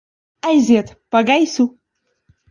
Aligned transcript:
Aiziet 0.47 0.87
pa 1.11 1.19
gaisu! 1.27 1.65